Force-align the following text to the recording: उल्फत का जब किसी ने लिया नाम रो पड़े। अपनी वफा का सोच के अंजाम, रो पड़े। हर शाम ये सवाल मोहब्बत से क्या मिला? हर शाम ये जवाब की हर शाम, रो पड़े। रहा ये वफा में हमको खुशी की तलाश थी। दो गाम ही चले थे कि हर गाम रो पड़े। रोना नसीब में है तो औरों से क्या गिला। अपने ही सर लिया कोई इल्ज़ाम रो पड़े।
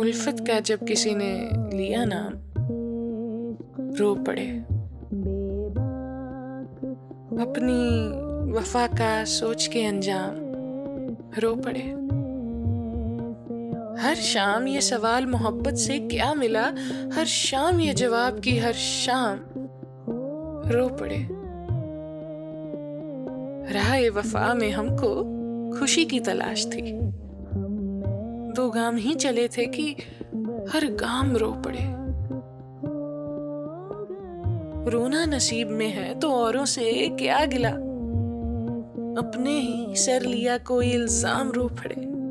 उल्फत 0.00 0.36
का 0.40 0.60
जब 0.60 0.84
किसी 0.84 1.14
ने 1.14 1.50
लिया 1.76 2.04
नाम 2.04 2.32
रो 3.96 4.14
पड़े। 4.14 4.64
अपनी 7.42 8.08
वफा 8.52 8.86
का 8.86 9.24
सोच 9.24 9.66
के 9.66 9.84
अंजाम, 9.84 10.34
रो 11.40 11.54
पड़े। 11.54 12.02
हर 14.02 14.14
शाम 14.14 14.68
ये 14.68 14.80
सवाल 14.80 15.26
मोहब्बत 15.26 15.74
से 15.74 15.98
क्या 15.98 16.34
मिला? 16.34 16.64
हर 17.12 17.24
शाम 17.24 17.80
ये 17.80 17.94
जवाब 17.94 18.40
की 18.40 18.58
हर 18.58 18.72
शाम, 18.72 19.38
रो 20.70 20.88
पड़े। 20.88 21.28
रहा 23.74 23.96
ये 23.96 24.08
वफा 24.08 24.54
में 24.54 24.70
हमको 24.70 25.32
खुशी 25.78 26.04
की 26.04 26.20
तलाश 26.20 26.66
थी। 26.66 27.12
दो 28.52 28.68
गाम 28.70 28.96
ही 28.96 29.14
चले 29.14 29.48
थे 29.48 29.66
कि 29.66 29.90
हर 30.72 30.86
गाम 30.94 31.36
रो 31.36 31.50
पड़े। 31.66 31.84
रोना 34.90 35.24
नसीब 35.26 35.68
में 35.68 35.88
है 35.88 36.14
तो 36.20 36.30
औरों 36.30 36.64
से 36.64 37.08
क्या 37.18 37.44
गिला। 37.44 37.70
अपने 39.18 39.58
ही 39.58 39.96
सर 39.96 40.22
लिया 40.22 40.58
कोई 40.58 40.90
इल्ज़ाम 40.90 41.50
रो 41.52 41.68
पड़े। 41.68 42.21